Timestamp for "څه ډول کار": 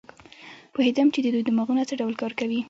1.89-2.31